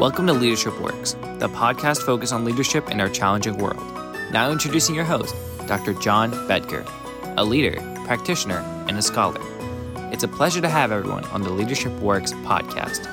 [0.00, 3.80] Welcome to Leadership Works, the podcast focused on leadership in our challenging world.
[4.32, 5.36] Now introducing your host,
[5.68, 5.94] Dr.
[5.94, 6.84] John Bedker,
[7.36, 9.40] a leader, practitioner, and a scholar.
[10.12, 13.04] It's a pleasure to have everyone on the Leadership Works podcast.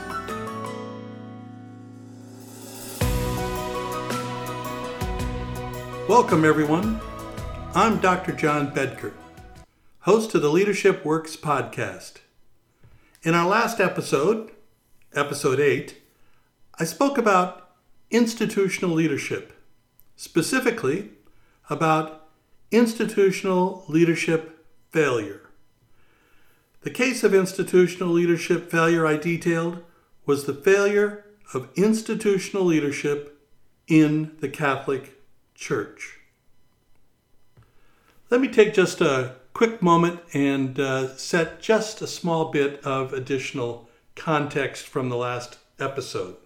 [6.10, 7.00] Welcome, everyone.
[7.76, 8.32] I'm Dr.
[8.32, 9.14] John Bedker,
[10.00, 12.14] host of the Leadership Works podcast.
[13.22, 14.50] In our last episode,
[15.14, 16.01] episode 8,
[16.82, 17.70] I spoke about
[18.10, 19.54] institutional leadership,
[20.16, 21.12] specifically
[21.70, 22.28] about
[22.72, 25.42] institutional leadership failure.
[26.82, 29.84] The case of institutional leadership failure I detailed
[30.26, 31.24] was the failure
[31.54, 33.40] of institutional leadership
[33.88, 35.22] in the Catholic
[35.54, 36.18] Church.
[38.32, 43.14] Let me take just a quick moment and uh, set just a small bit of
[43.14, 46.38] additional context from the last episode.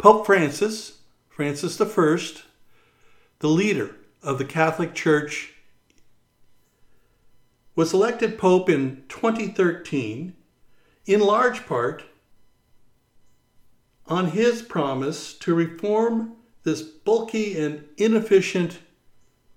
[0.00, 2.18] Pope Francis, Francis I,
[3.40, 5.52] the leader of the Catholic Church,
[7.76, 10.34] was elected Pope in 2013
[11.04, 12.04] in large part
[14.06, 18.78] on his promise to reform this bulky and inefficient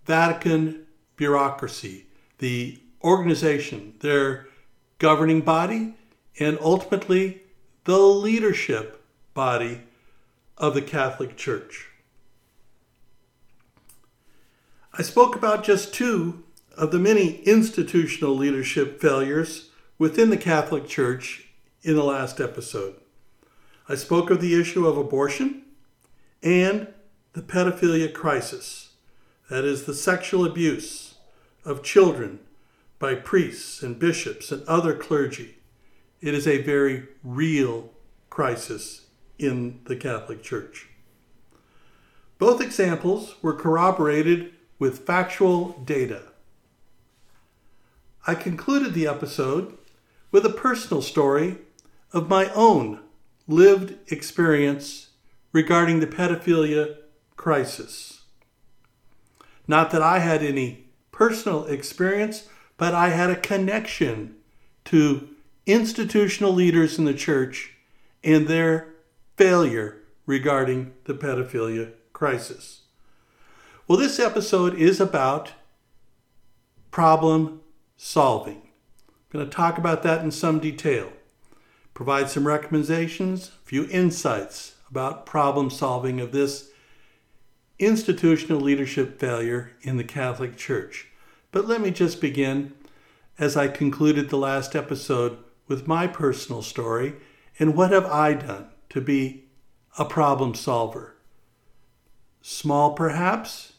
[0.04, 0.86] Vatican
[1.16, 2.08] bureaucracy,
[2.40, 4.48] the organization, their
[5.00, 5.94] governing body,
[6.38, 7.44] and ultimately
[7.86, 9.84] the leadership body
[10.58, 11.90] of the Catholic Church.
[14.94, 16.44] I spoke about just two
[16.78, 21.48] of the many institutional leadership failures within the Catholic Church
[21.82, 22.96] in the last episode.
[23.90, 25.64] I spoke of the issue of abortion
[26.42, 26.88] and
[27.34, 28.92] the pedophilia crisis,
[29.50, 31.16] that is, the sexual abuse
[31.66, 32.40] of children
[33.00, 35.56] by priests and bishops and other clergy.
[36.22, 37.90] It is a very real
[38.30, 39.08] crisis
[39.44, 40.88] in the Catholic Church.
[42.38, 46.24] Both examples were corroborated with factual data.
[48.26, 49.78] I concluded the episode
[50.32, 51.58] with a personal story
[52.12, 53.00] of my own
[53.48, 55.10] lived experience
[55.52, 56.98] regarding the pedophilia
[57.36, 58.22] crisis.
[59.68, 62.48] Not that I had any personal experience,
[62.78, 64.36] but I had a connection
[64.86, 65.30] to
[65.66, 67.74] institutional leaders in the church
[68.24, 68.93] and their
[69.36, 72.82] failure regarding the pedophilia crisis.
[73.88, 75.54] Well, this episode is about
[76.92, 77.62] problem
[77.98, 78.62] solving.
[78.62, 81.12] I'm going to talk about that in some detail,
[81.94, 86.70] provide some recommendations, a few insights about problem solving of this
[87.80, 91.08] institutional leadership failure in the Catholic Church.
[91.52, 92.74] But let me just begin
[93.40, 97.16] as I concluded the last episode with my personal story
[97.58, 99.46] and what have I done to be
[99.98, 101.16] a problem solver.
[102.42, 103.74] Small perhaps,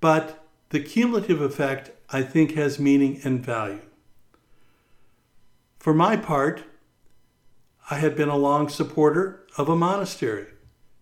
[0.00, 3.82] but the cumulative effect I think has meaning and value.
[5.78, 6.64] For my part,
[7.90, 10.46] I had been a long supporter of a monastery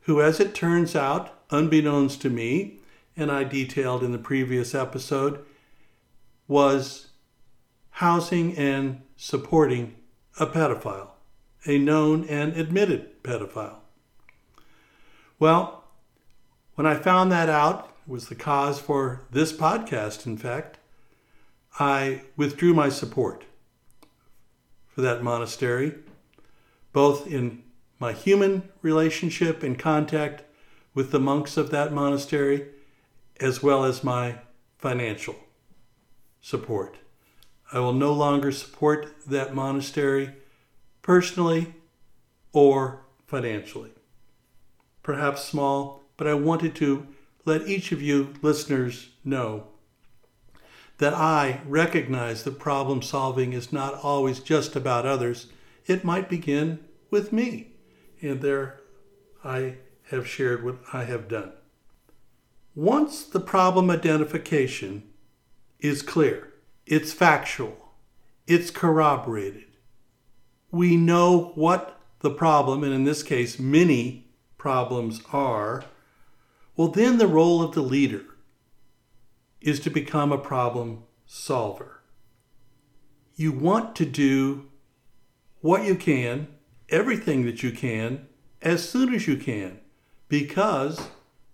[0.01, 2.81] who, as it turns out, unbeknownst to me,
[3.17, 5.45] and I detailed in the previous episode,
[6.49, 7.09] was
[7.91, 9.95] housing and supporting
[10.41, 11.14] a pedophile
[11.67, 13.77] a known and admitted pedophile.
[15.39, 15.85] Well,
[16.75, 20.79] when I found that out, was the cause for this podcast, in fact,
[21.79, 23.45] I withdrew my support
[24.89, 25.95] for that monastery,
[26.93, 27.63] both in
[27.99, 30.43] my human relationship and contact
[30.93, 32.69] with the monks of that monastery,
[33.41, 34.37] as well as my
[34.79, 35.37] financial
[36.41, 36.97] support.
[37.73, 40.35] I will no longer support that monastery
[41.05, 41.75] personally
[42.55, 43.91] or financially.
[45.03, 47.07] Perhaps small, but I wanted to
[47.45, 49.69] let each of you listeners know
[50.97, 55.49] that I recognize that problem solving is not always just about others.
[55.87, 57.73] It might begin with me.
[58.23, 58.81] And there
[59.45, 59.77] I
[60.11, 61.53] have shared what I have done.
[62.75, 65.03] Once the problem identification
[65.81, 66.55] is clear,
[66.87, 67.93] it's factual,
[68.47, 69.67] it's corroborated,
[70.75, 74.27] we know what the problem, and in this case, many
[74.59, 75.85] problems are,
[76.77, 78.25] well, then the role of the leader
[79.61, 82.01] is to become a problem solver.
[83.37, 84.69] You want to do
[85.61, 86.49] what you can,
[86.89, 88.27] everything that you can,
[88.61, 89.81] as soon as you can,
[90.29, 91.09] because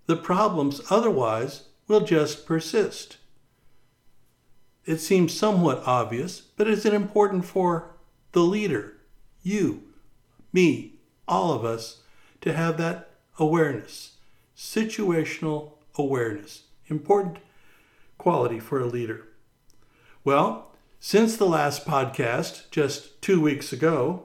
[0.07, 3.19] the problems otherwise will just persist.
[4.87, 7.97] It seems somewhat obvious, but it's important for
[8.33, 8.97] the leader
[9.43, 9.83] you,
[10.53, 10.95] me,
[11.27, 12.03] all of us
[12.41, 14.13] to have that awareness,
[14.57, 16.65] situational awareness.
[16.89, 17.39] Important
[18.19, 19.29] quality for a leader.
[20.25, 24.25] Well, since the last podcast, just two weeks ago,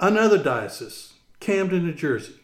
[0.00, 2.40] another diocese, Camden, New Jersey,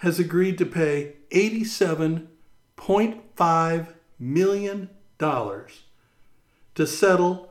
[0.00, 3.86] has agreed to pay $87.5
[4.18, 7.50] million to settle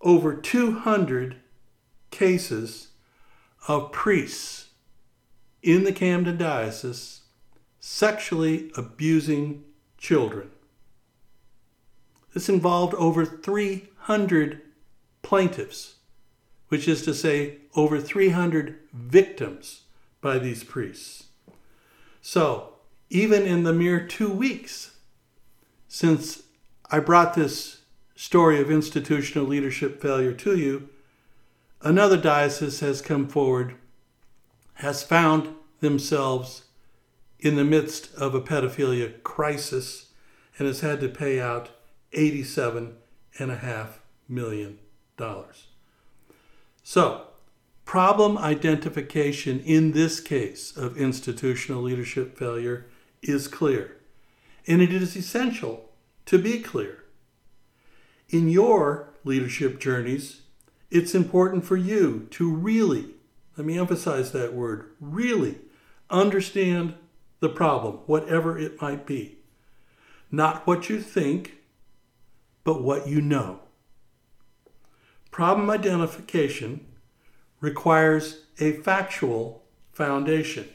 [0.00, 1.36] over 200
[2.10, 2.88] cases
[3.68, 4.68] of priests
[5.62, 7.22] in the Camden Diocese
[7.78, 9.64] sexually abusing
[9.98, 10.50] children.
[12.34, 14.62] This involved over 300
[15.22, 15.96] plaintiffs,
[16.68, 19.82] which is to say, over 300 victims
[20.20, 21.24] by these priests.
[22.22, 22.74] So,
[23.08, 24.92] even in the mere two weeks
[25.88, 26.44] since
[26.88, 27.82] I brought this
[28.14, 30.89] story of institutional leadership failure to you,
[31.82, 33.74] another diocese has come forward,
[34.74, 36.64] has found themselves
[37.38, 40.12] in the midst of a pedophilia crisis,
[40.58, 41.70] and has had to pay out
[42.12, 43.88] $87.5
[44.28, 44.78] million.
[46.82, 47.26] So,
[47.84, 52.86] problem identification in this case of institutional leadership failure
[53.22, 53.96] is clear,
[54.66, 55.90] and it is essential
[56.26, 57.04] to be clear.
[58.28, 60.42] In your leadership journeys,
[60.90, 63.06] it's important for you to really,
[63.56, 65.56] let me emphasize that word, really
[66.08, 66.94] understand
[67.40, 69.38] the problem, whatever it might be.
[70.30, 71.58] Not what you think,
[72.64, 73.60] but what you know.
[75.30, 76.86] Problem identification
[77.60, 79.62] requires a factual
[79.92, 80.68] foundation.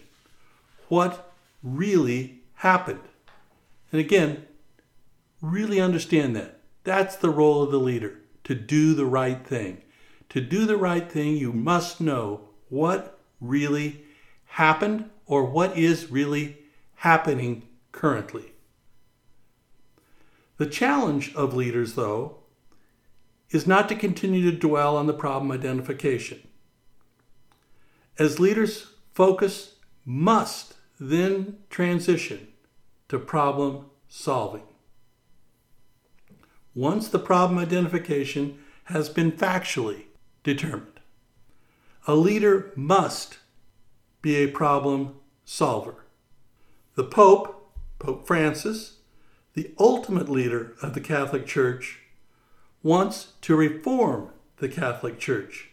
[0.88, 3.02] What really happened?
[3.92, 4.46] And again,
[5.42, 6.62] really understand that.
[6.84, 9.82] That's the role of the leader to do the right thing.
[10.36, 14.04] To do the right thing, you must know what really
[14.48, 16.58] happened or what is really
[16.96, 18.52] happening currently.
[20.58, 22.40] The challenge of leaders, though,
[23.52, 26.46] is not to continue to dwell on the problem identification.
[28.20, 32.50] As leaders, focus must then transition
[33.08, 34.64] to problem solving.
[36.74, 40.08] Once the problem identification has been factually
[40.46, 41.02] determined,
[42.08, 43.40] a leader must
[44.22, 46.06] be a problem solver.
[46.94, 49.00] The Pope, Pope Francis,
[49.56, 52.00] the ultimate leader of the Catholic Church,
[52.84, 55.72] wants to reform the Catholic Church.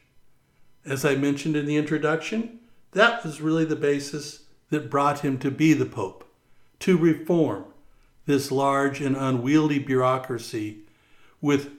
[0.85, 2.59] As I mentioned in the introduction,
[2.93, 6.25] that was really the basis that brought him to be the Pope,
[6.81, 7.67] to reform
[8.25, 10.79] this large and unwieldy bureaucracy
[11.43, 11.71] with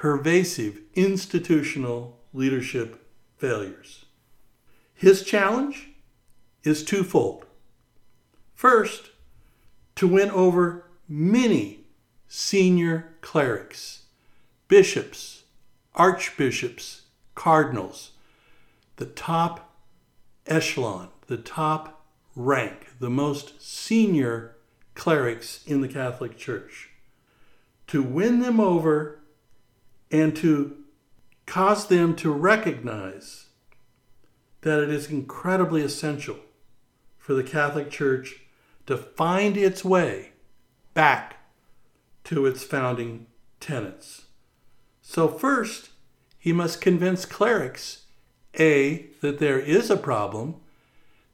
[0.00, 3.06] pervasive institutional leadership
[3.36, 4.06] failures.
[4.94, 5.90] His challenge
[6.64, 7.44] is twofold.
[8.54, 9.10] First,
[9.96, 11.80] to win over many
[12.28, 14.04] senior clerics,
[14.68, 15.42] bishops,
[15.94, 17.02] archbishops,
[17.34, 18.12] cardinals,
[18.96, 19.76] the top
[20.46, 24.56] echelon, the top rank, the most senior
[24.94, 26.88] clerics in the Catholic Church.
[27.88, 29.19] To win them over
[30.10, 30.76] and to
[31.46, 33.46] cause them to recognize
[34.62, 36.38] that it is incredibly essential
[37.18, 38.40] for the Catholic Church
[38.86, 40.32] to find its way
[40.94, 41.36] back
[42.24, 43.26] to its founding
[43.58, 44.26] tenets.
[45.00, 45.90] So, first,
[46.38, 48.04] he must convince clerics
[48.58, 50.56] A, that there is a problem,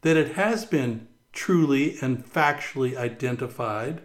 [0.02, 4.02] that it has been truly and factually identified,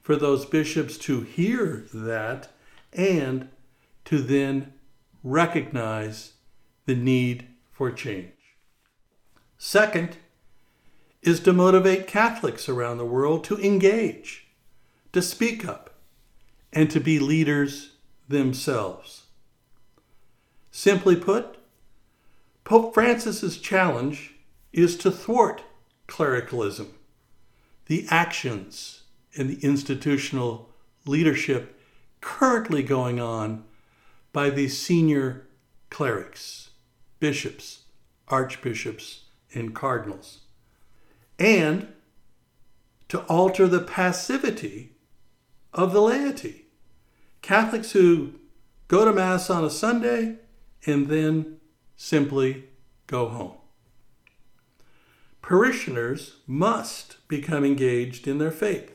[0.00, 2.48] for those bishops to hear that
[2.92, 3.48] and
[4.10, 4.72] to then
[5.22, 6.32] recognize
[6.84, 8.32] the need for change.
[9.56, 10.16] Second,
[11.22, 14.48] is to motivate Catholics around the world to engage,
[15.12, 15.94] to speak up,
[16.72, 17.92] and to be leaders
[18.28, 19.26] themselves.
[20.72, 21.58] Simply put,
[22.64, 24.34] Pope Francis's challenge
[24.72, 25.62] is to thwart
[26.08, 26.94] clericalism,
[27.86, 29.02] the actions
[29.36, 30.68] and the institutional
[31.06, 31.80] leadership
[32.20, 33.66] currently going on
[34.32, 35.46] by these senior
[35.90, 36.70] clerics,
[37.18, 37.84] bishops,
[38.28, 40.40] archbishops, and cardinals
[41.40, 41.88] and
[43.08, 44.92] to alter the passivity
[45.72, 46.66] of the laity.
[47.40, 48.34] Catholics who
[48.86, 50.36] go to Mass on a Sunday
[50.86, 51.56] and then
[51.96, 52.66] simply
[53.06, 53.56] go home.
[55.40, 58.94] Parishioners must become engaged in their faith.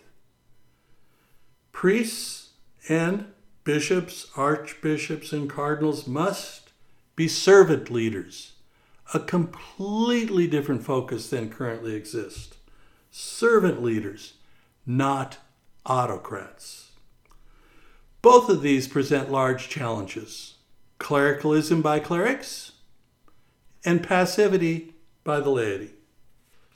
[1.71, 2.51] Priests
[2.87, 3.25] and
[3.65, 6.71] bishops, archbishops, and cardinals must
[7.17, 8.53] be servant leaders
[9.13, 12.55] a completely different focus than currently exists.
[13.11, 14.33] Servant leaders,
[14.85, 15.37] not
[15.85, 16.91] autocrats.
[18.21, 20.53] Both of these present large challenges
[20.97, 22.71] clericalism by clerics
[23.83, 24.93] and passivity
[25.23, 25.91] by the laity.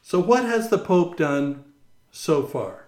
[0.01, 1.63] So, what has the Pope done
[2.11, 2.85] so far?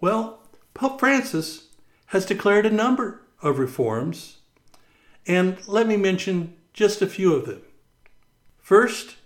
[0.00, 0.40] Well,
[0.74, 1.68] Pope Francis
[2.12, 4.36] has declared a number of reforms,
[5.26, 7.62] and let me mention just a few of them.
[8.58, 9.16] First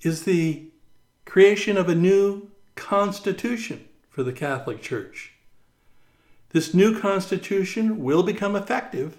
[0.00, 0.70] is the
[1.26, 5.34] creation of a new constitution for the Catholic Church.
[6.52, 9.18] This new constitution will become effective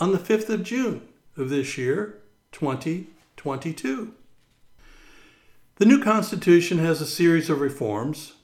[0.00, 4.14] on the 5th of June of this year, 2022.
[5.76, 8.36] The new constitution has a series of reforms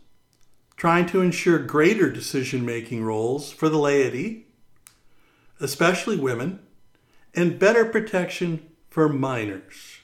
[0.77, 4.47] trying to ensure greater decision making roles for the laity,
[5.61, 6.61] especially women,
[7.35, 10.01] and better protection for minors.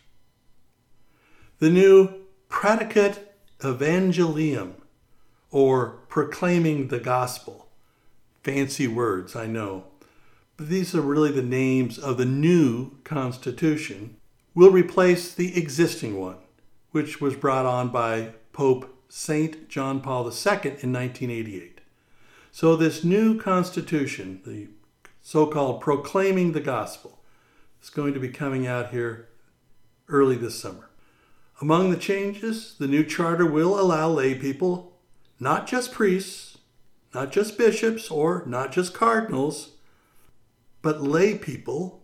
[1.58, 2.14] The new
[2.48, 3.18] Praedicate
[3.60, 4.74] Evangelium,
[5.50, 7.68] or proclaiming the gospel.
[8.42, 9.84] Fancy words, I know.
[10.56, 14.16] But these are really the names of the new Constitution,
[14.54, 16.36] will replace the existing one,
[16.90, 19.68] which was brought on by Pope St.
[19.68, 21.82] John Paul II in 1988.
[22.50, 24.68] So, this new constitution, the
[25.20, 27.20] so called Proclaiming the Gospel,
[27.82, 29.28] is going to be coming out here
[30.08, 30.88] early this summer.
[31.60, 34.96] Among the changes, the new charter will allow lay people,
[35.38, 36.56] not just priests,
[37.14, 39.72] not just bishops, or not just cardinals,
[40.80, 42.02] but lay people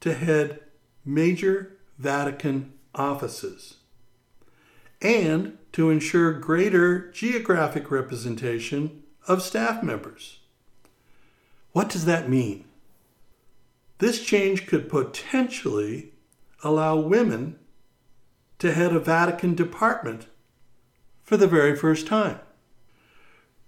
[0.00, 0.60] to head
[1.04, 3.77] major Vatican offices
[5.00, 10.40] and to ensure greater geographic representation of staff members.
[11.72, 12.64] What does that mean?
[13.98, 16.12] This change could potentially
[16.64, 17.58] allow women
[18.58, 20.26] to head a Vatican department
[21.22, 22.40] for the very first time.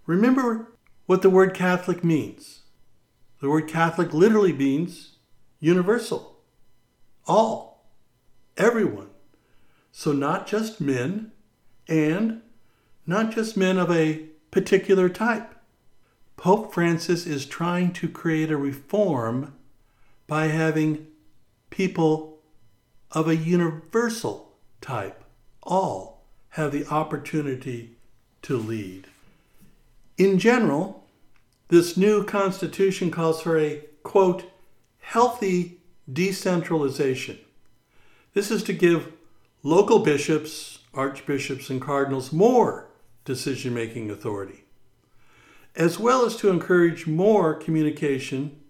[0.07, 0.73] Remember
[1.07, 2.63] what the word Catholic means.
[3.41, 5.17] The word Catholic literally means
[5.61, 6.39] universal,
[7.27, 7.85] all,
[8.57, 9.10] everyone.
[9.93, 11.33] So, not just men,
[11.89, 12.43] and
[13.07, 15.55] not just men of a particular type.
[16.37, 19.55] Pope Francis is trying to create a reform
[20.27, 21.07] by having
[21.69, 22.39] people
[23.11, 25.25] of a universal type,
[25.63, 27.91] all, have the opportunity
[28.43, 29.09] to lead.
[30.17, 31.05] In general,
[31.69, 34.45] this new constitution calls for a, quote,
[35.01, 35.79] healthy
[36.11, 37.39] decentralization.
[38.35, 39.13] This is to give
[39.63, 42.89] local bishops, archbishops, and cardinals more
[43.25, 44.65] decision making authority,
[45.77, 48.61] as well as to encourage more communication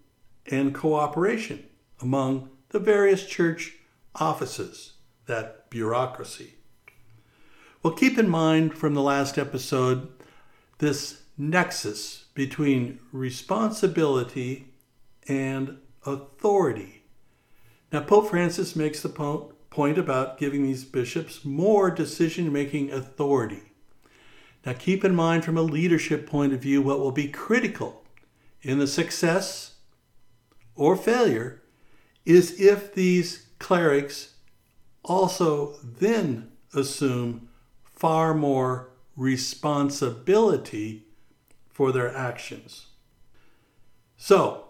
[0.47, 1.63] and cooperation
[2.01, 3.77] among the various church
[4.15, 4.93] offices,
[5.27, 6.55] that bureaucracy.
[7.83, 10.09] Well, keep in mind from the last episode
[10.79, 14.73] this nexus between responsibility
[15.27, 17.03] and authority.
[17.91, 23.71] Now, Pope Francis makes the point point about giving these bishops more decision making authority.
[24.63, 28.03] Now, keep in mind from a leadership point of view what will be critical
[28.61, 29.77] in the success
[30.75, 31.63] or failure
[32.25, 34.35] is if these clerics
[35.03, 37.47] also then assume
[37.83, 41.05] far more responsibility
[41.69, 42.87] for their actions.
[44.17, 44.65] So,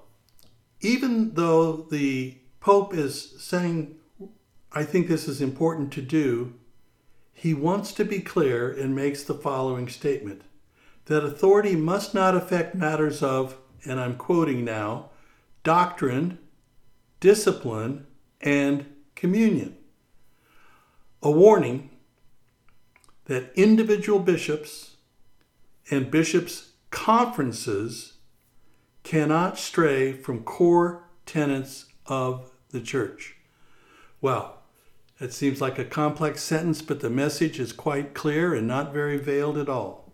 [0.79, 3.97] even though the Pope is saying
[4.73, 6.53] I think this is important to do.
[7.33, 10.43] He wants to be clear and makes the following statement
[11.05, 15.09] that authority must not affect matters of, and I'm quoting now,
[15.63, 16.37] doctrine,
[17.19, 18.05] discipline,
[18.39, 18.85] and
[19.15, 19.75] communion.
[21.21, 21.89] A warning
[23.25, 24.95] that individual bishops
[25.89, 28.13] and bishops' conferences
[29.03, 33.35] cannot stray from core tenets of the church.
[34.21, 34.60] Well,
[35.21, 39.17] it seems like a complex sentence, but the message is quite clear and not very
[39.17, 40.11] veiled at all.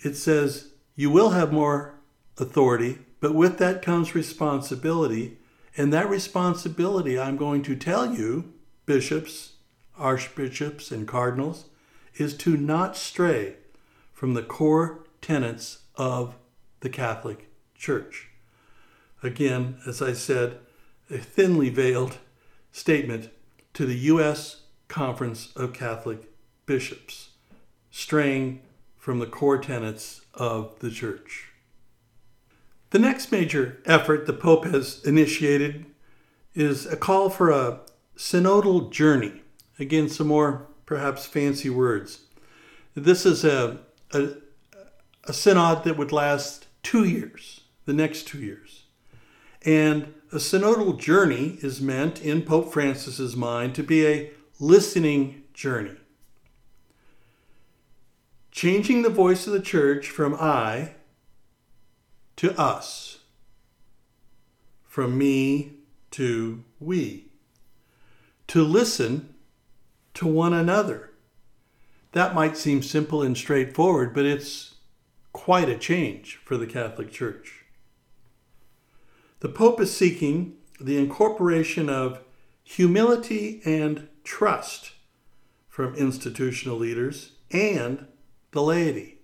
[0.00, 1.94] It says, You will have more
[2.38, 5.36] authority, but with that comes responsibility.
[5.76, 8.54] And that responsibility, I'm going to tell you,
[8.86, 9.52] bishops,
[9.98, 11.66] archbishops, and cardinals,
[12.14, 13.56] is to not stray
[14.14, 16.34] from the core tenets of
[16.80, 18.28] the Catholic Church.
[19.22, 20.58] Again, as I said,
[21.10, 22.16] a thinly veiled
[22.72, 23.28] statement
[23.76, 24.62] to the U.S.
[24.88, 26.32] Conference of Catholic
[26.64, 27.32] Bishops,
[27.90, 28.62] straying
[28.96, 31.48] from the core tenets of the Church.
[32.88, 35.84] The next major effort the Pope has initiated
[36.54, 37.80] is a call for a
[38.16, 39.42] synodal journey.
[39.78, 42.20] Again, some more perhaps fancy words.
[42.94, 43.80] This is a,
[44.10, 44.36] a,
[45.24, 48.84] a synod that would last two years, the next two years.
[49.66, 55.96] And a synodal journey is meant, in Pope Francis's mind, to be a listening journey.
[58.50, 60.94] Changing the voice of the church from I
[62.36, 63.18] to us,
[64.84, 65.74] from me
[66.12, 67.26] to we,
[68.48, 69.34] to listen
[70.14, 71.10] to one another.
[72.12, 74.76] That might seem simple and straightforward, but it's
[75.34, 77.65] quite a change for the Catholic Church.
[79.40, 82.20] The Pope is seeking the incorporation of
[82.62, 84.92] humility and trust
[85.68, 88.06] from institutional leaders and
[88.52, 89.18] the laity.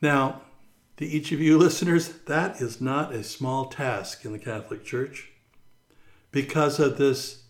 [0.00, 0.42] Now,
[0.96, 5.30] to each of you listeners, that is not a small task in the Catholic Church
[6.30, 7.44] because of this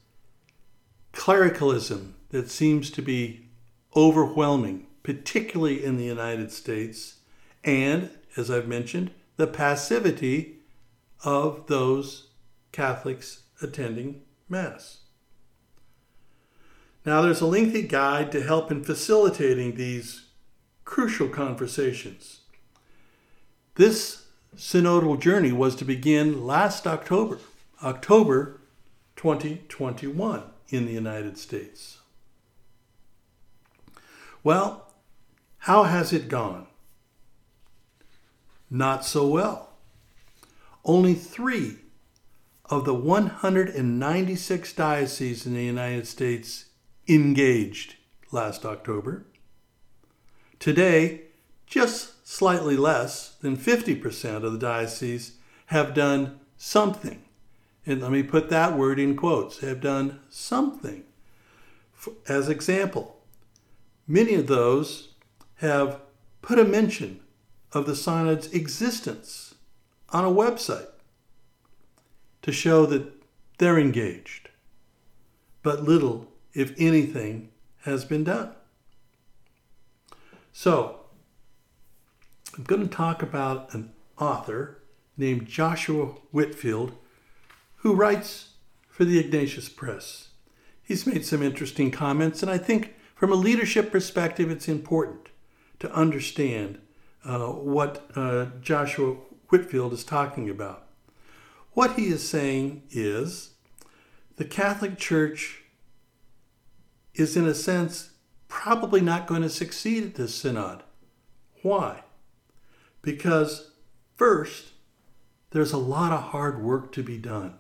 [1.13, 3.49] clericalism that seems to be
[3.95, 7.19] overwhelming, particularly in the United States,
[7.63, 10.62] and, as I've mentioned, the passivity
[11.25, 12.29] of those
[12.73, 14.99] Catholics attending Mass.
[17.05, 20.27] Now, there's a lengthy guide to help in facilitating these
[20.85, 22.41] crucial conversations.
[23.75, 24.27] This
[24.57, 27.39] synodal journey was to begin last October,
[27.83, 28.61] October
[29.17, 31.99] 2021 in the United States.
[34.45, 34.93] Well,
[35.59, 36.67] how has it gone?
[38.71, 39.72] Not so well.
[40.85, 41.77] Only three
[42.67, 46.67] of the 196 dioceses in the United States
[47.07, 47.97] engaged
[48.33, 49.25] last October.
[50.59, 51.23] Today,
[51.67, 55.37] just slightly less than 50% of the dioceses
[55.67, 57.23] have done something.
[57.85, 61.05] And let me put that word in quotes have done something.
[62.29, 63.21] As example,
[64.07, 65.09] many of those
[65.57, 66.01] have
[66.43, 67.21] put a mention
[67.73, 69.52] of the synod's existence
[70.13, 70.89] on a website
[72.43, 73.11] to show that
[73.59, 74.51] they're engaged.
[75.63, 77.51] But little, if anything,
[77.83, 78.53] has been done.
[80.53, 81.01] So,
[82.57, 84.83] I'm going to talk about an author
[85.17, 86.93] named Joshua Whitfield
[87.77, 88.51] who writes
[88.89, 90.29] for the Ignatius Press.
[90.83, 95.29] He's made some interesting comments, and I think from a leadership perspective, it's important
[95.79, 96.81] to understand
[97.25, 99.17] uh, what uh, Joshua
[99.53, 100.87] Whitfield is talking about.
[101.73, 103.51] What he is saying is
[104.37, 105.65] the Catholic Church
[107.15, 108.13] is, in a sense,
[108.49, 110.83] probably not going to succeed at this synod.
[111.61, 112.03] Why?
[113.03, 113.73] Because,
[114.17, 114.71] first,
[115.51, 117.59] there's a lot of hard work to be done.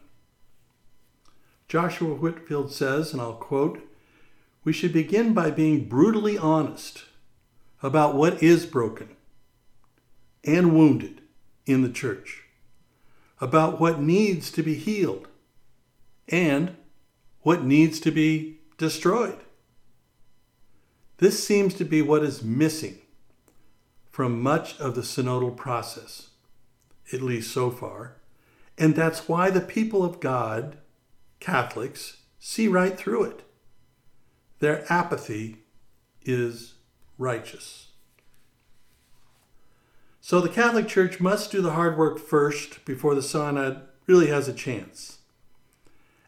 [1.69, 3.87] Joshua Whitfield says, and I'll quote,
[4.65, 7.05] we should begin by being brutally honest
[7.83, 9.11] about what is broken
[10.43, 11.22] and wounded
[11.67, 12.43] in the church,
[13.41, 15.29] about what needs to be healed
[16.29, 16.77] and
[17.41, 19.39] what needs to be destroyed.
[21.19, 22.99] This seems to be what is missing
[24.11, 26.31] from much of the synodal process,
[27.13, 28.17] at least so far,
[28.77, 30.79] and that's why the people of God
[31.41, 33.43] Catholics see right through it.
[34.59, 35.59] Their apathy
[36.25, 36.75] is
[37.19, 37.89] righteous.
[40.25, 44.47] So the Catholic Church must do the hard work first before the synod really has
[44.47, 45.19] a chance.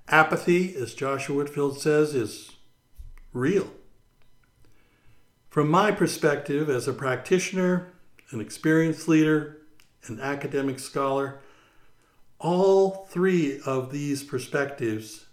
[0.08, 2.50] Apathy, as Joshua Whitfield says, is
[3.32, 3.70] real.
[5.48, 7.92] From my perspective as a practitioner,
[8.32, 9.58] an experienced leader,
[10.06, 11.38] an academic scholar,
[12.40, 15.26] all three of these perspectives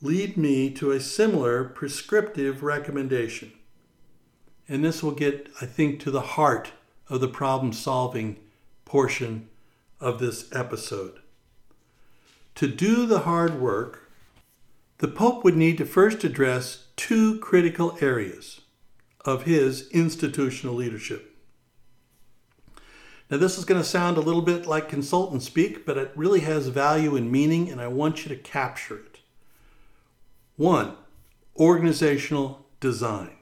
[0.00, 3.50] lead me to a similar prescriptive recommendation.
[4.68, 6.70] And this will get, I think, to the heart
[7.08, 8.38] of the problem solving
[8.84, 9.48] portion
[10.00, 11.20] of this episode.
[12.56, 14.10] To do the hard work,
[14.98, 18.60] the Pope would need to first address two critical areas
[19.24, 21.34] of his institutional leadership.
[23.30, 26.40] Now, this is going to sound a little bit like consultant speak, but it really
[26.40, 29.20] has value and meaning, and I want you to capture it.
[30.56, 30.96] One,
[31.56, 33.36] organizational design.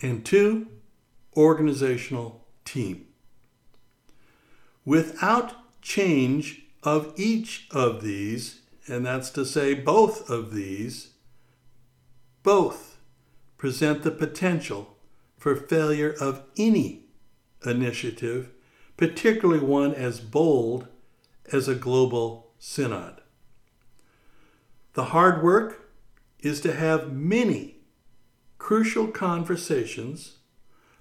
[0.00, 0.68] And two,
[1.36, 3.06] organizational team.
[4.84, 11.10] Without change of each of these, and that's to say both of these,
[12.42, 12.98] both
[13.58, 14.96] present the potential
[15.36, 17.04] for failure of any
[17.64, 18.50] initiative,
[18.96, 20.88] particularly one as bold
[21.52, 23.20] as a global synod.
[24.94, 25.90] The hard work
[26.40, 27.76] is to have many
[28.58, 30.36] crucial conversations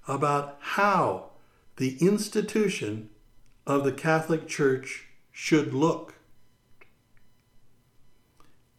[0.10, 1.30] about how
[1.78, 3.10] the institution
[3.67, 6.15] of the Catholic Church should look.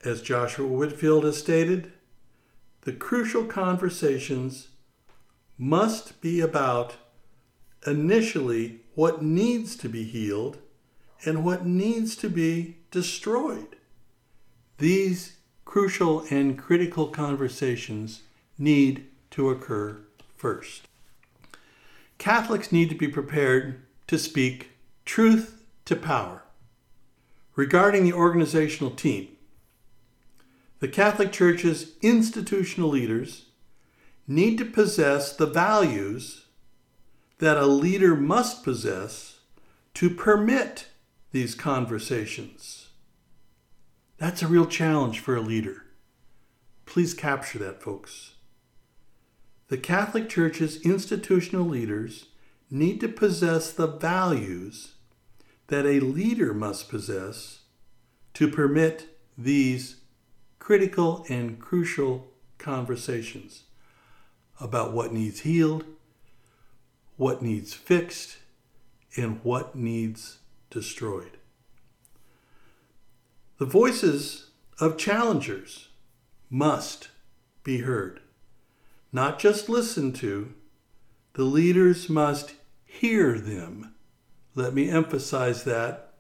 [0.05, 1.93] As Joshua Whitfield has stated,
[2.83, 4.69] the crucial conversations
[5.57, 6.97] must be about
[7.87, 10.59] initially what needs to be healed
[11.25, 13.77] and what needs to be destroyed.
[14.79, 18.23] These crucial and critical conversations
[18.59, 20.01] need to occur
[20.37, 20.88] first.
[22.21, 24.73] Catholics need to be prepared to speak
[25.07, 26.43] truth to power.
[27.57, 29.29] Regarding the organizational team,
[30.81, 33.47] the Catholic Church's institutional leaders
[34.29, 36.45] need to possess the values
[37.39, 39.39] that a leader must possess
[39.95, 40.89] to permit
[41.33, 42.89] these conversations.
[44.19, 45.87] That's a real challenge for a leader.
[46.85, 48.35] Please capture that, folks.
[49.71, 52.27] The Catholic Church's institutional leaders
[52.73, 54.95] need to possess the values
[55.69, 57.61] that a leader must possess
[58.35, 60.01] to permit these
[60.59, 62.27] critical and crucial
[62.59, 63.63] conversations
[64.59, 65.85] about what needs healed,
[67.17, 68.39] what needs fixed,
[69.17, 70.39] and what needs
[70.71, 71.39] destroyed.
[73.59, 75.91] The voices of challengers
[76.51, 77.11] must
[77.63, 78.21] be heard,
[79.12, 80.55] not just listen to.
[81.35, 83.94] The leaders must hear them.
[84.55, 86.14] Let me emphasize that.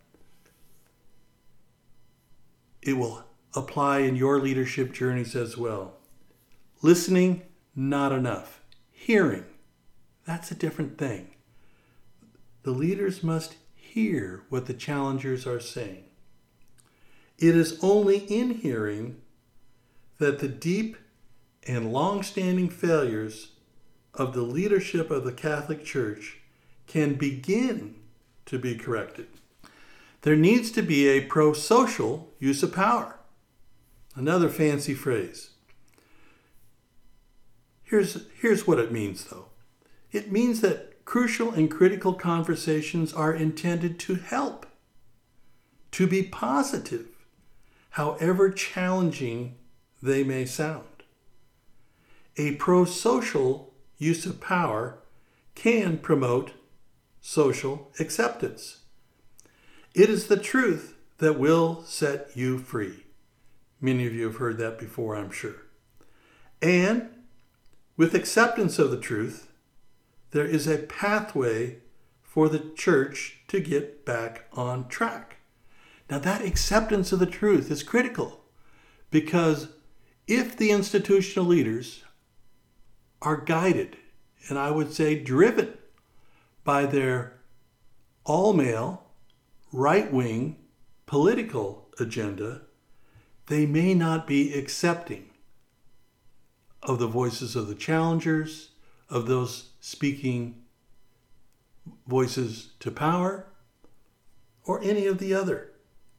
[2.82, 3.24] It will
[3.54, 5.94] apply in your leadership journeys as well.
[6.82, 7.42] Listening,
[7.74, 8.60] not enough.
[8.90, 9.44] Hearing,
[10.26, 11.30] that's a different thing.
[12.62, 16.04] The leaders must hear what the challengers are saying.
[17.38, 19.20] It is only in hearing
[20.18, 20.96] that the deep
[21.66, 23.52] and long standing failures
[24.14, 26.38] of the leadership of the Catholic Church
[26.86, 27.94] can begin
[28.46, 29.28] to be corrected.
[30.22, 33.16] There needs to be a pro social use of power.
[34.14, 35.50] Another fancy phrase.
[37.82, 39.46] Here's, here's what it means, though
[40.12, 44.66] it means that crucial and critical conversations are intended to help,
[45.92, 47.06] to be positive,
[47.90, 49.56] however challenging
[50.02, 50.84] they may sound.
[52.40, 55.00] A pro social use of power
[55.54, 56.52] can promote
[57.20, 58.78] social acceptance.
[59.94, 63.04] It is the truth that will set you free.
[63.78, 65.66] Many of you have heard that before, I'm sure.
[66.62, 67.10] And
[67.98, 69.52] with acceptance of the truth,
[70.30, 71.80] there is a pathway
[72.22, 75.40] for the church to get back on track.
[76.08, 78.40] Now, that acceptance of the truth is critical
[79.10, 79.68] because
[80.26, 82.02] if the institutional leaders
[83.22, 83.96] are guided,
[84.48, 85.74] and I would say driven,
[86.64, 87.40] by their
[88.24, 89.04] all male,
[89.72, 90.56] right wing
[91.06, 92.62] political agenda,
[93.46, 95.30] they may not be accepting
[96.82, 98.70] of the voices of the challengers,
[99.08, 100.62] of those speaking
[102.06, 103.46] voices to power,
[104.64, 105.72] or any of the other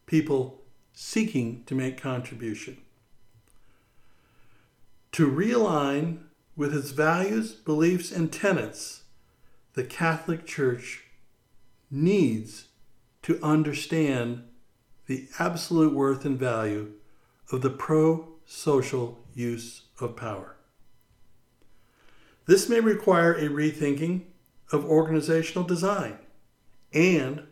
[0.05, 0.61] people
[0.93, 2.77] seeking to make contribution.
[5.13, 6.23] To realign
[6.55, 9.03] with its values, beliefs, and tenets,
[9.73, 11.05] the Catholic Church
[11.89, 12.67] needs
[13.23, 14.43] to understand
[15.07, 16.91] the absolute worth and value
[17.51, 20.55] of the pro social use of power.
[22.45, 24.23] This may require a rethinking
[24.71, 26.17] of organizational design
[26.93, 27.43] and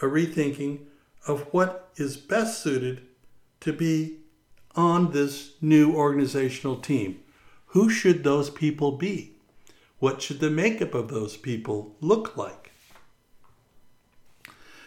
[0.00, 0.80] a rethinking
[1.26, 3.02] of what is best suited
[3.60, 4.18] to be
[4.74, 7.20] on this new organizational team.
[7.76, 9.34] Who should those people be?
[9.98, 12.70] What should the makeup of those people look like?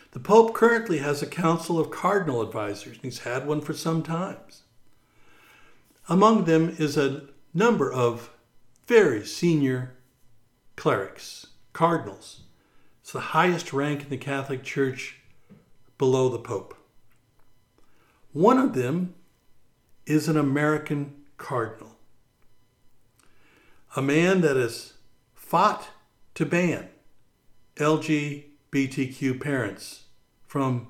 [0.10, 4.02] The Pope currently has a council of cardinal advisors, and he's had one for some
[4.02, 4.63] times.
[6.08, 8.32] Among them is a number of
[8.88, 9.95] very senior
[10.75, 12.41] clerics, cardinals.
[13.02, 15.19] It's the highest rank in the Catholic Church
[15.99, 16.75] below the Pope.
[18.34, 19.13] One of them
[20.08, 21.88] is an American cardinal,
[23.95, 24.93] a man that has
[25.34, 25.89] fought
[26.36, 26.89] to ban
[27.75, 30.04] LGBTQ parents
[30.45, 30.88] from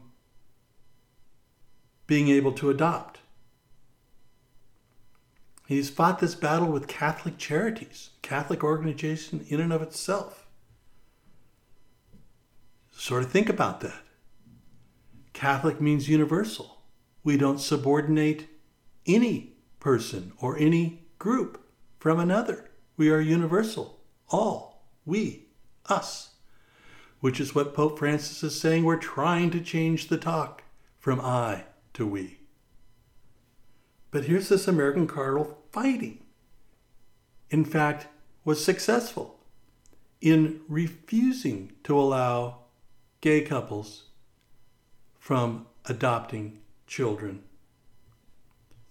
[2.07, 3.19] being able to adopt.
[5.67, 10.47] He's fought this battle with Catholic charities, Catholic organization in and of itself.
[12.91, 14.01] Sort of think about that.
[15.31, 16.81] Catholic means universal.
[17.23, 18.47] We don't subordinate
[19.05, 21.63] any person or any group
[21.99, 22.68] from another.
[22.99, 24.01] We are universal.
[24.27, 24.83] All.
[25.05, 25.45] We.
[25.85, 26.31] Us.
[27.21, 28.83] Which is what Pope Francis is saying.
[28.83, 30.63] We're trying to change the talk
[30.97, 32.39] from I to we.
[34.11, 36.25] But here's this American cardinal fighting.
[37.49, 38.07] In fact,
[38.43, 39.39] was successful
[40.19, 42.63] in refusing to allow
[43.21, 44.09] gay couples
[45.17, 47.43] from adopting children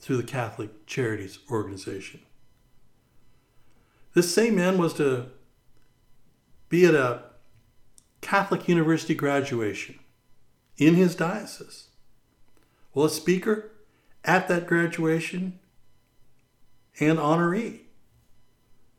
[0.01, 2.21] through the Catholic Charities Organization.
[4.19, 5.27] This same man was to
[6.69, 7.23] be at a
[8.21, 10.01] Catholic University graduation
[10.77, 11.87] in his diocese.
[12.93, 13.71] Well, a speaker
[14.25, 15.61] at that graduation
[16.99, 17.83] and honoree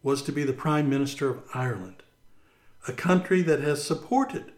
[0.02, 2.02] was to be the Prime Minister of Ireland,
[2.88, 4.54] a country that has supported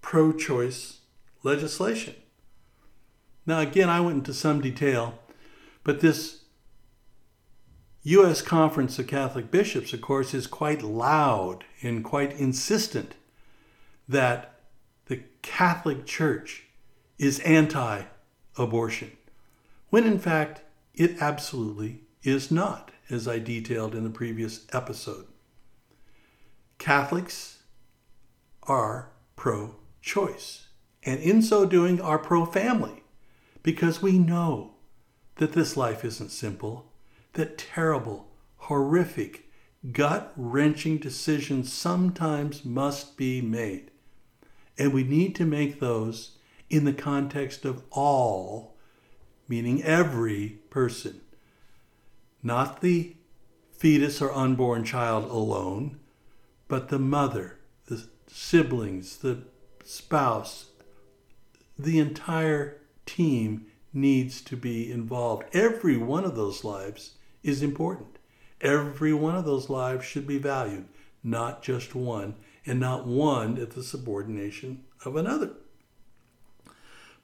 [0.00, 1.00] pro choice
[1.42, 2.14] legislation.
[3.44, 5.18] Now, again, I went into some detail,
[5.84, 6.41] but this
[8.04, 8.42] U.S.
[8.42, 13.14] Conference of Catholic Bishops, of course, is quite loud and quite insistent
[14.08, 14.56] that
[15.06, 16.64] the Catholic Church
[17.18, 18.02] is anti
[18.58, 19.12] abortion,
[19.90, 20.62] when in fact
[20.94, 25.26] it absolutely is not, as I detailed in the previous episode.
[26.78, 27.62] Catholics
[28.64, 30.66] are pro choice,
[31.04, 33.04] and in so doing, are pro family,
[33.62, 34.74] because we know
[35.36, 36.91] that this life isn't simple
[37.34, 39.48] that terrible, horrific,
[39.90, 43.90] gut wrenching decisions sometimes must be made.
[44.78, 46.38] And we need to make those
[46.70, 48.74] in the context of all,
[49.48, 51.20] meaning every person,
[52.42, 53.14] not the
[53.76, 55.98] fetus or unborn child alone,
[56.68, 59.42] but the mother, the siblings, the
[59.84, 60.66] spouse,
[61.78, 65.44] the entire team needs to be involved.
[65.52, 68.18] Every one of those lives is important.
[68.60, 70.86] Every one of those lives should be valued,
[71.22, 75.50] not just one, and not one at the subordination of another.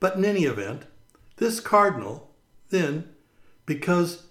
[0.00, 0.84] But in any event,
[1.36, 2.30] this cardinal
[2.70, 3.08] then,
[3.66, 4.26] because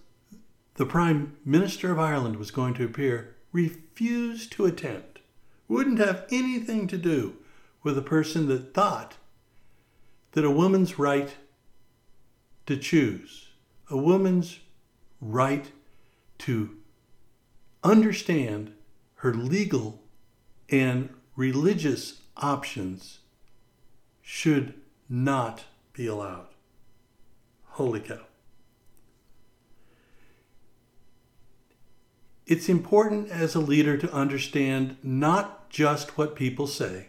[0.76, 5.20] the Prime Minister of Ireland was going to appear, refused to attend,
[5.68, 7.38] wouldn't have anything to do
[7.84, 9.16] with a person that thought
[10.34, 11.36] that a woman's right
[12.66, 13.48] to choose,
[13.90, 14.60] a woman's
[15.20, 15.72] right
[16.40, 16.76] to
[17.84, 18.74] understand
[19.16, 20.04] her legal
[20.70, 23.20] and religious options
[24.22, 24.74] should
[25.10, 26.48] not be allowed.
[27.66, 28.20] Holy cow.
[32.46, 37.08] It's important as a leader to understand not just what people say,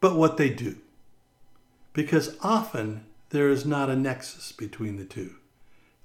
[0.00, 0.76] but what they do.
[1.92, 5.36] Because often there is not a nexus between the two.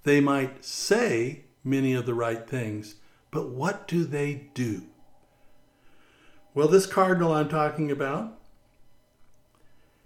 [0.03, 2.95] They might say many of the right things,
[3.29, 4.83] but what do they do?
[6.53, 8.37] Well, this cardinal I'm talking about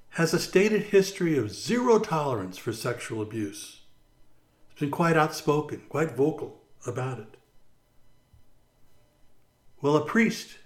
[0.10, 3.82] has a stated history of zero tolerance for sexual abuse.
[4.70, 7.38] He's been quite outspoken, quite vocal about it.
[9.82, 10.58] Well, a priest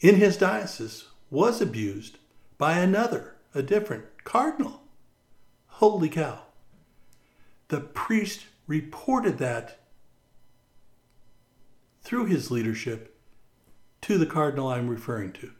[0.00, 2.18] in his diocese was abused
[2.58, 4.82] by another, a different cardinal.
[5.66, 6.43] Holy cow
[7.74, 9.80] the priest reported that
[12.02, 13.18] through his leadership
[14.00, 15.50] to the cardinal I'm referring to.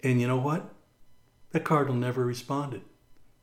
[0.00, 0.74] And you know what?
[1.52, 2.82] The cardinal never responded.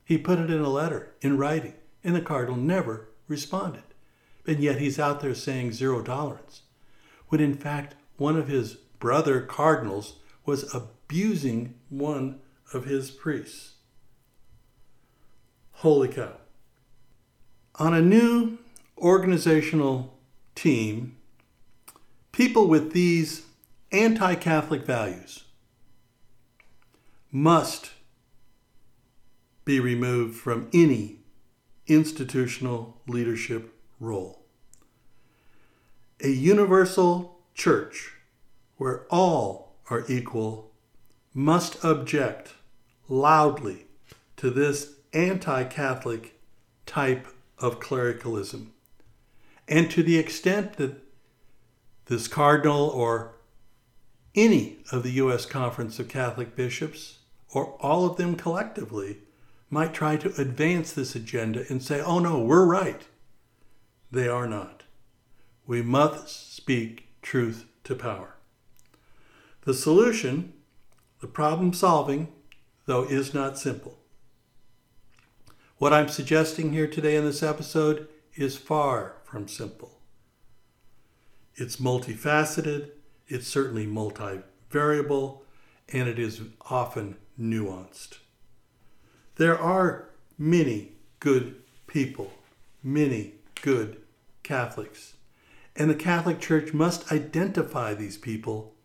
[0.05, 1.73] He put it in a letter, in writing,
[2.03, 3.85] and the cardinal never responded.
[4.45, 6.61] And yet he's out there saying zero tolerance,
[7.29, 12.39] when in fact one of his brother cardinals was abusing one
[12.71, 13.77] of his priests.
[15.71, 16.40] Holy cow.
[17.81, 18.59] On a new
[18.95, 20.13] organizational
[20.53, 21.17] team,
[22.31, 23.47] people with these
[23.91, 25.45] anti Catholic values
[27.31, 27.93] must
[29.65, 31.21] be removed from any
[31.87, 34.43] institutional leadership role.
[36.23, 38.13] A universal church
[38.77, 40.69] where all are equal
[41.33, 42.53] must object
[43.09, 43.87] loudly
[44.37, 46.39] to this anti Catholic
[46.85, 47.25] type
[47.61, 48.73] of clericalism.
[49.67, 50.97] And to the extent that
[52.05, 53.35] this cardinal or
[54.35, 55.45] any of the U.S.
[55.45, 57.19] Conference of Catholic Bishops,
[57.53, 59.19] or all of them collectively,
[59.69, 63.07] might try to advance this agenda and say, oh no, we're right.
[64.11, 64.83] They are not.
[65.65, 68.35] We must speak truth to power.
[69.61, 70.53] The solution,
[71.19, 72.29] the problem solving,
[72.85, 74.00] though, is not simple.
[75.81, 79.97] What I'm suggesting here today in this episode is far from simple.
[81.55, 82.91] It's multifaceted,
[83.27, 85.39] it's certainly multivariable,
[85.91, 88.19] and it is often nuanced.
[89.37, 91.55] There are many good
[91.87, 92.31] people,
[92.83, 94.03] many good
[94.43, 95.15] Catholics,
[95.75, 98.75] and the Catholic Church must identify these people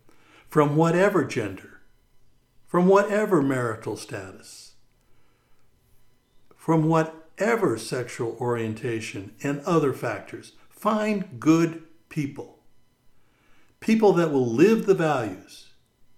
[0.49, 1.83] from whatever gender,
[2.67, 4.66] from whatever marital status,
[6.67, 10.55] from whatever sexual orientation and other factors.
[10.69, 12.59] Find good people.
[13.79, 15.69] People that will live the values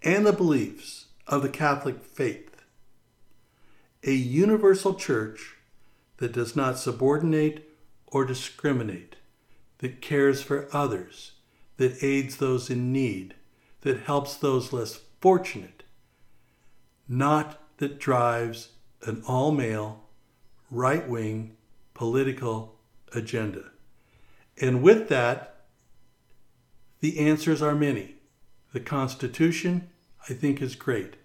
[0.01, 2.63] and the beliefs of the Catholic faith.
[4.03, 5.57] A universal church
[6.17, 7.69] that does not subordinate
[8.07, 9.17] or discriminate,
[9.77, 11.33] that cares for others,
[11.77, 13.35] that aids those in need,
[13.81, 15.83] that helps those less fortunate,
[17.07, 18.69] not that drives
[19.03, 20.08] an all male,
[20.71, 21.55] right wing
[21.93, 22.75] political
[23.13, 23.71] agenda.
[24.61, 25.65] And with that,
[26.99, 28.15] the answers are many.
[28.73, 29.89] The Constitution,
[30.29, 31.15] I think, is great.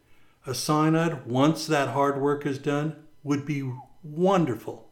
[0.46, 3.70] A synod, once that hard work is done, would be
[4.02, 4.88] wonderful.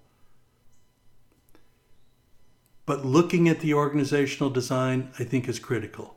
[2.84, 6.16] But looking at the organizational design, I think, is critical.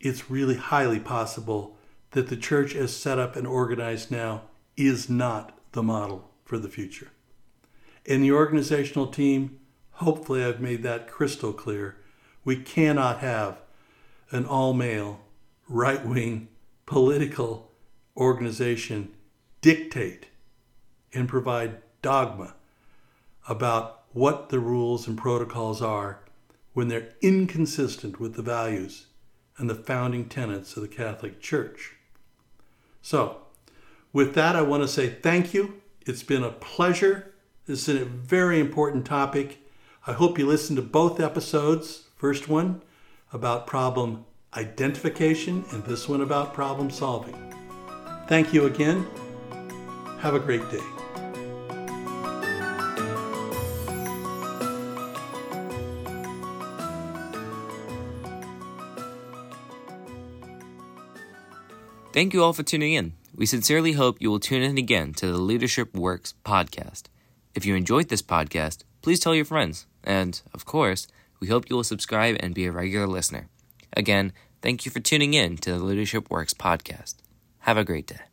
[0.00, 1.76] It's really highly possible
[2.12, 4.42] that the church, as set up and organized now,
[4.76, 7.12] is not the model for the future.
[8.04, 9.60] In the organizational team,
[9.92, 11.96] hopefully I've made that crystal clear.
[12.44, 13.62] We cannot have
[14.32, 15.20] an all male,
[15.68, 16.48] right wing
[16.86, 17.70] political
[18.16, 19.12] organization
[19.60, 20.26] dictate
[21.14, 22.56] and provide dogma
[23.48, 26.18] about what the rules and protocols are
[26.72, 29.06] when they're inconsistent with the values
[29.56, 31.94] and the founding tenets of the Catholic Church.
[33.02, 33.42] So,
[34.12, 35.80] with that, I want to say thank you.
[36.06, 37.34] It's been a pleasure.
[37.66, 39.58] This is a very important topic.
[40.06, 42.04] I hope you listen to both episodes.
[42.16, 42.80] First one
[43.32, 47.36] about problem identification, and this one about problem solving.
[48.28, 49.06] Thank you again.
[50.20, 50.80] Have a great day.
[62.12, 63.19] Thank you all for tuning in.
[63.34, 67.04] We sincerely hope you will tune in again to the Leadership Works podcast.
[67.54, 69.86] If you enjoyed this podcast, please tell your friends.
[70.02, 71.06] And, of course,
[71.38, 73.48] we hope you will subscribe and be a regular listener.
[73.96, 77.16] Again, thank you for tuning in to the Leadership Works podcast.
[77.60, 78.29] Have a great day.